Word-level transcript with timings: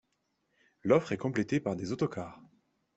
L'offre 0.81 1.11
est 1.11 1.17
complétée 1.17 1.59
par 1.59 1.75
des 1.75 1.91
autocars. 1.91 2.41